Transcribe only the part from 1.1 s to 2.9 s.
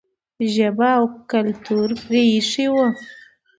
کلتور پرې ایښی و.